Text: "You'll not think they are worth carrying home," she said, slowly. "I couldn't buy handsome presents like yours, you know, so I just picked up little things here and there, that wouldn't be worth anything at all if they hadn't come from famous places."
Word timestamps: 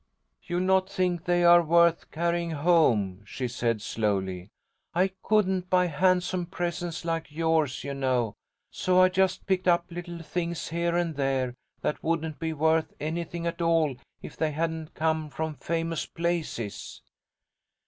"You'll 0.41 0.61
not 0.61 0.89
think 0.89 1.25
they 1.25 1.43
are 1.43 1.61
worth 1.61 2.09
carrying 2.09 2.49
home," 2.49 3.21
she 3.23 3.47
said, 3.47 3.83
slowly. 3.83 4.49
"I 4.95 5.11
couldn't 5.21 5.69
buy 5.69 5.85
handsome 5.85 6.47
presents 6.47 7.05
like 7.05 7.31
yours, 7.31 7.83
you 7.83 7.93
know, 7.93 8.33
so 8.71 8.99
I 8.99 9.09
just 9.09 9.45
picked 9.45 9.67
up 9.67 9.85
little 9.91 10.17
things 10.23 10.69
here 10.69 10.97
and 10.97 11.15
there, 11.15 11.53
that 11.81 12.01
wouldn't 12.01 12.39
be 12.39 12.51
worth 12.51 12.91
anything 12.99 13.45
at 13.45 13.61
all 13.61 13.95
if 14.23 14.35
they 14.35 14.49
hadn't 14.53 14.95
come 14.95 15.29
from 15.29 15.53
famous 15.53 16.07
places." 16.07 17.03